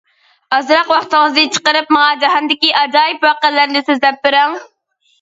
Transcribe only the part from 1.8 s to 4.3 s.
ماڭا جاھاندىكى ئاجايىپ ۋەقەلەرنى سۆزلەپ